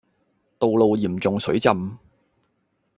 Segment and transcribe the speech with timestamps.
[0.57, 1.99] 道路嚴重水浸